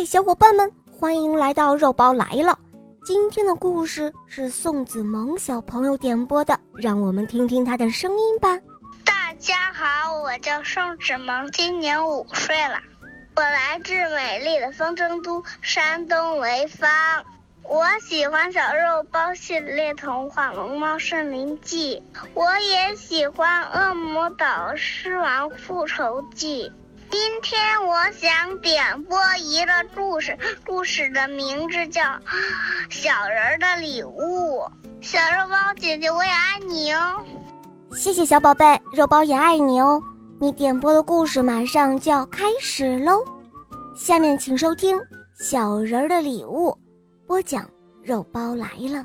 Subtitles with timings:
[0.00, 2.58] 嗨，小伙伴们，欢迎来到肉包来了。
[3.04, 8.58] 今天的故事是宋子萌小朋友点播的，让我们听听他的声音吧。
[9.04, 12.78] 大家好，我叫宋子萌，今年五岁了，
[13.36, 16.88] 我来自美丽的风筝都山东潍坊。
[17.62, 26.70] 我喜欢小肉包系列童话《龙猫森林记》，我也喜欢《恶魔岛狮王复仇记》。
[27.10, 32.02] 今天我想点播一个故事，故事的名字叫
[32.88, 34.60] 《小人的礼物》。
[35.00, 37.24] 小肉包姐姐，我也爱你哦！
[37.96, 40.00] 谢谢小宝贝，肉包也爱你哦！
[40.38, 43.24] 你点播的故事马上就要开始喽，
[43.96, 44.96] 下面请收听
[45.34, 46.70] 《小人的礼物》。
[47.26, 47.68] 播讲
[48.04, 49.04] 肉包来了。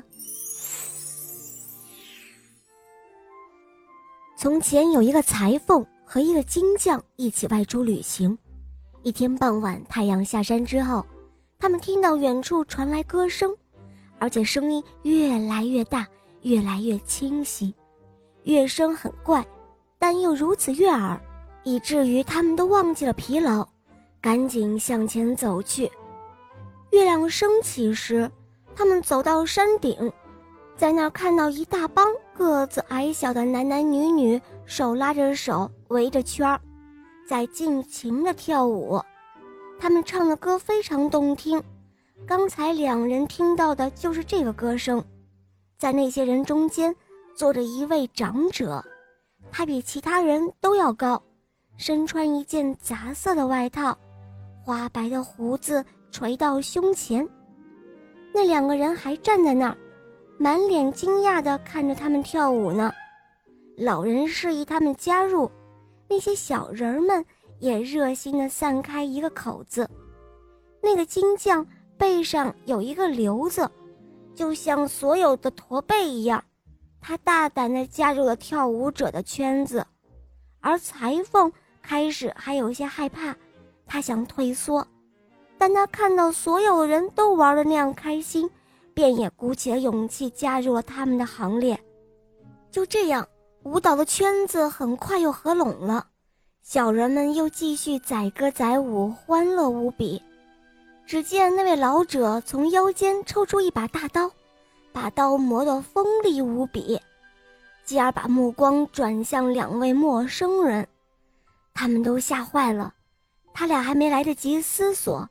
[4.38, 8.38] 从前有一个裁缝和一个金匠一起外出旅行。
[9.02, 11.04] 一天傍晚，太阳下山之后，
[11.58, 13.54] 他们听到远处传来歌声，
[14.20, 16.06] 而且声音越来越大，
[16.42, 17.74] 越来越清晰。
[18.44, 19.44] 乐声很怪，
[19.98, 21.20] 但又如此悦耳，
[21.64, 23.66] 以至于他们都忘记了疲劳，
[24.20, 25.90] 赶紧向前走去。
[26.92, 28.30] 月亮升起时，
[28.76, 30.12] 他们走到山顶，
[30.76, 36.60] 在那儿看到一大帮个子矮小的男男女女手拉着手围着圈儿，
[37.26, 39.00] 在尽情地跳舞。
[39.78, 41.62] 他们唱的歌非常动听，
[42.26, 45.02] 刚才两人听到的就是这个歌声。
[45.78, 46.94] 在那些人中间
[47.34, 48.84] 坐着一位长者，
[49.50, 51.22] 他比其他人都要高，
[51.76, 53.96] 身穿一件杂色的外套，
[54.62, 55.84] 花白的胡子。
[56.12, 57.28] 垂到胸前，
[58.32, 59.76] 那两个人还站在那儿，
[60.38, 62.90] 满脸惊讶地看着他们跳舞呢。
[63.76, 65.50] 老人示意他们加入，
[66.08, 67.24] 那些小人们
[67.58, 69.88] 也热心地散开一个口子。
[70.82, 71.66] 那个金匠
[71.98, 73.70] 背上有一个瘤子，
[74.34, 76.42] 就像所有的驼背一样，
[77.00, 79.86] 他大胆地加入了跳舞者的圈子。
[80.60, 83.36] 而裁缝开始还有些害怕，
[83.86, 84.86] 他想退缩。
[85.58, 88.48] 但他看到所有人都玩的那样开心，
[88.92, 91.78] 便也鼓起了勇气加入了他们的行列。
[92.70, 93.26] 就这样，
[93.66, 96.06] 舞蹈的圈子很快又合拢了，
[96.62, 100.22] 小人们又继续载歌载舞，欢乐无比。
[101.04, 104.30] 只见那位老者从腰间抽出一把大刀，
[104.92, 107.00] 把刀磨得锋利无比，
[107.84, 110.86] 继而把目光转向两位陌生人，
[111.74, 112.94] 他们都吓坏了。
[113.52, 115.28] 他俩还没来得及思索。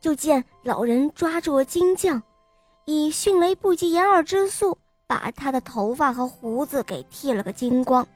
[0.00, 2.22] 就见老人抓住了金匠，
[2.86, 8.06] 以迅雷不及掩耳之速把他的头发和胡子给剃了个精光。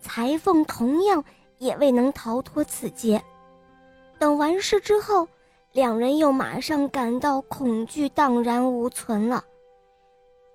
[0.00, 1.24] 裁缝同样
[1.58, 3.22] 也未能逃脱此劫。
[4.18, 5.26] 等完事之后，
[5.72, 9.42] 两人又马上感到恐惧荡然无存了，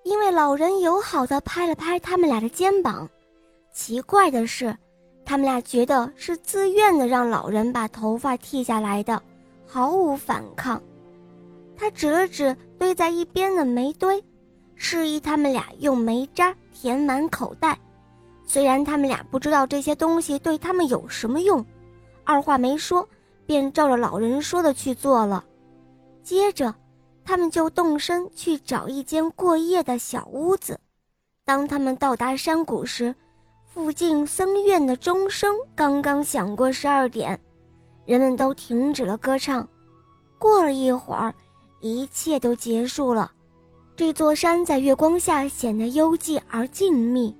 [0.04, 3.08] 因为老人友好的拍了拍他们俩的肩膀。
[3.72, 4.76] 奇怪的是，
[5.24, 9.22] 他们俩觉得是自愿的，让老人把头发剃下来的。
[9.66, 10.82] 毫无反抗，
[11.76, 14.20] 他指了指堆在一边的煤堆，
[14.82, 17.78] 示意他们俩用煤渣填满口袋。
[18.46, 21.64] 虽然他们俩不知道这些东西对他们有什么用，
[22.24, 23.06] 二话没说，
[23.44, 25.44] 便照着老人说的去做了。
[26.22, 26.74] 接着，
[27.26, 30.80] 他们就动身去找一间过夜的小屋子。
[31.44, 33.14] 当他们到达山谷时，
[33.66, 37.38] 附近僧院的钟声刚刚响过十二点。
[38.06, 39.68] 人们都停止了歌唱。
[40.38, 41.34] 过了一会儿，
[41.80, 43.30] 一切都结束了。
[44.00, 47.34] 这座山在月光下显得幽寂而静谧。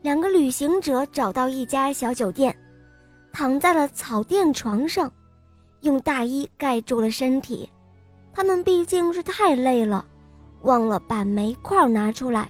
[0.00, 2.56] 两个旅行者找到一家小酒店，
[3.32, 5.12] 躺在了草垫床上，
[5.80, 7.68] 用大衣盖住了身体。
[8.32, 10.06] 他们毕竟是太累了，
[10.62, 12.48] 忘了把煤块拿出来。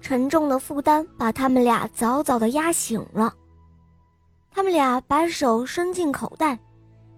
[0.00, 3.34] 沉重的负担把他们俩早早的压醒了。
[4.48, 6.56] 他们俩把手伸进口袋。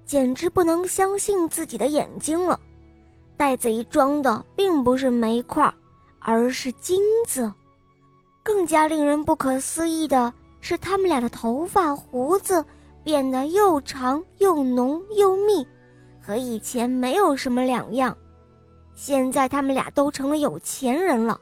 [0.07, 2.59] 简直不能相信自己的眼睛了，
[3.39, 5.73] 袋子里装的并不是煤块，
[6.19, 7.51] 而是金子。
[8.43, 12.65] 更加令人不可思议的是，他们俩的头发胡子
[13.05, 15.65] 变得又长又浓又密，
[16.21, 18.15] 和以前没有什么两样。
[18.97, 21.41] 现在他们俩都成了有钱人了，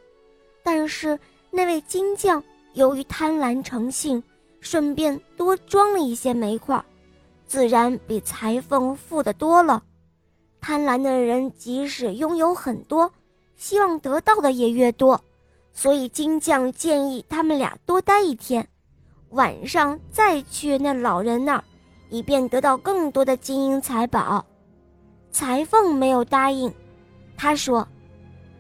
[0.63, 1.19] 但是
[1.51, 2.43] 那位金匠
[2.75, 4.23] 由于贪婪成性，
[4.61, 6.85] 顺便多装了一些煤块。
[7.47, 9.83] 自然比裁缝富得多了。
[10.67, 13.09] 贪婪的人即使拥有很多，
[13.55, 15.23] 希望得到的也越多。
[15.73, 18.67] 所以金匠建议他们俩多待一天，
[19.31, 21.63] 晚上再去那老人那儿，
[22.11, 24.45] 以便得到更多的金银财宝。
[25.31, 26.75] 裁缝没有答应。
[27.37, 27.87] 他说：“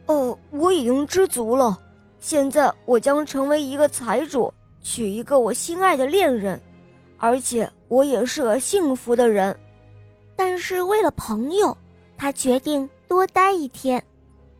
[0.06, 1.76] 哦，我已经知足了。
[2.20, 6.60] 现在我将成为一个财主，娶一个我心爱的恋人，
[7.18, 9.58] 而且我也是个幸福的人。
[10.36, 11.76] 但是为了朋友，
[12.16, 14.02] 他决定多待一天。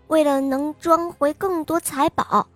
[0.09, 2.47] 为了能装回更多财宝，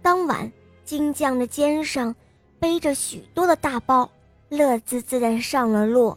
[0.00, 0.50] 当晚
[0.84, 2.14] 金匠的肩上
[2.58, 4.08] 背着许多的大包，
[4.48, 6.16] 乐滋滋的上了路。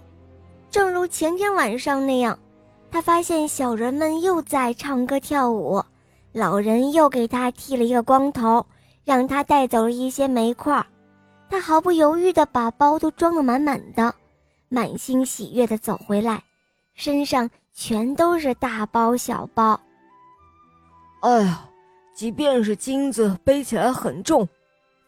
[0.69, 2.37] 正如前天晚上那样。”
[2.91, 5.83] 他发现小人们又在唱歌跳舞，
[6.31, 8.65] 老人又给他剃了一个光头，
[9.03, 10.85] 让他带走了一些煤块。
[11.49, 14.15] 他毫不犹豫地把包都装得满满的，
[14.69, 16.41] 满心喜悦地走回来，
[16.93, 19.77] 身上全都是大包小包。
[21.19, 21.69] 哎呀，
[22.15, 24.47] 即便是金子背起来很重，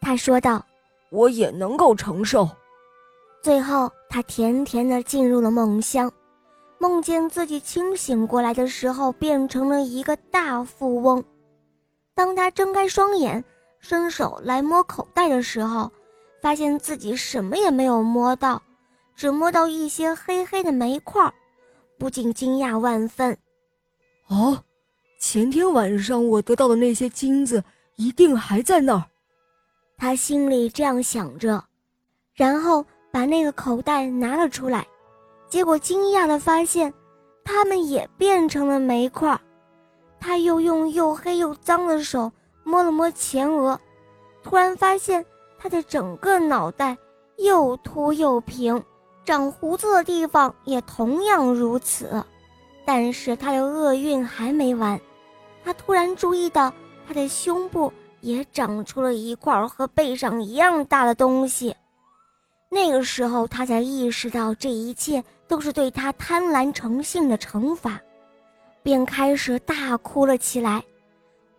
[0.02, 0.62] 他说道，
[1.10, 2.46] 我也能够承受。
[3.42, 6.12] 最后，他甜甜的进入了梦乡。
[6.80, 11.24] 梦见自己清醒过来的时候，变成了一个大富翁。
[12.14, 13.42] 当他睁开双眼，
[13.80, 15.90] 伸手来摸口袋的时候，
[16.42, 18.60] 发现自己什么也没有摸到，
[19.16, 21.32] 只摸到一些黑黑的煤块，
[21.98, 23.36] 不禁惊讶万分。
[24.28, 24.62] 哦，
[25.18, 27.62] 前天晚上我得到的那些金子
[27.96, 29.04] 一定还在那儿。
[29.96, 31.64] 他心里这样想着，
[32.34, 34.86] 然后把那个口袋拿了出来。
[35.48, 36.92] 结果惊讶的发现，
[37.42, 39.38] 它们也变成了煤块。
[40.20, 42.30] 他又用又黑又脏的手
[42.64, 43.80] 摸了摸前额，
[44.42, 45.24] 突然发现
[45.58, 46.96] 他的整个脑袋
[47.38, 48.80] 又秃又平，
[49.28, 52.24] 长胡子的地方也同样如此。
[52.86, 54.98] 但是他的厄运还没完，
[55.62, 56.72] 他突然注意到
[57.06, 57.92] 他的胸部
[58.22, 61.76] 也长出了一块和背上一样大的东西。
[62.70, 68.00] 那个时候，他才意识到这一切都是对他贪婪成性的惩罚，
[68.82, 70.82] 便开始大哭了起来。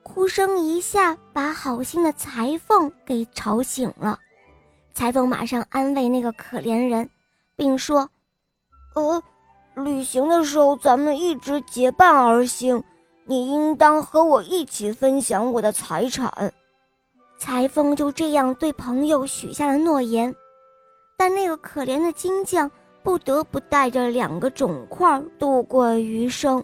[0.02, 4.18] 哭声一下把好心的裁缝给吵醒了。
[4.92, 7.08] 裁缝马上安慰那个可怜人，
[7.60, 8.10] 并说
[8.96, 9.22] ：“呃，
[9.76, 12.82] 旅行的时候咱们一直结伴而行，
[13.26, 16.54] 你应当和我一起分享我的财产。”
[17.38, 20.34] 裁缝就这样对朋友许下了诺言。
[21.18, 22.72] 但那个可怜的金匠
[23.04, 26.64] 不得不带着两个肿块度过余生，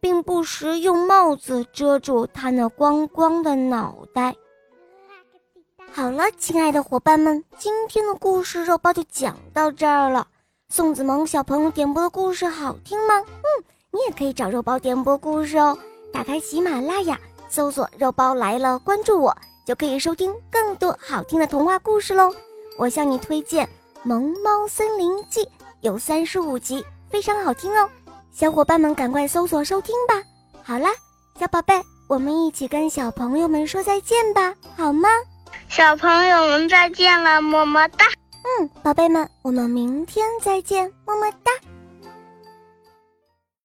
[0.00, 4.34] 并不时用帽子遮住他那光光的脑袋。
[5.92, 10.26] 好了，亲爱的伙伴们，今天的故事肉包就讲到这儿了。
[10.68, 13.14] 宋子萌小朋友点播的故事好听吗？
[13.18, 15.78] 嗯，你也可以找肉包点播故事哦。
[16.12, 17.18] 打开喜马拉雅，
[17.48, 19.34] 搜索“肉包来了”，关注我，
[19.64, 22.30] 就可以收听更多好听的童话故事喽。
[22.78, 23.66] 我向你推荐
[24.02, 25.44] 《萌猫森林记》，
[25.80, 27.88] 有三十五集，非常好听哦，
[28.32, 30.22] 小伙伴们赶快搜索收听吧。
[30.62, 30.90] 好啦，
[31.40, 35.08] 小宝贝，我们一起跟小朋友们说再见吧，好吗？
[35.68, 38.06] 小朋友们再见了，么么哒。
[38.60, 41.52] 嗯，宝贝们，我们明天再见，么么哒。